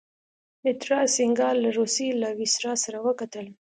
[0.63, 3.47] مترا سینګه له روسيې له ویسرا سره وکتل.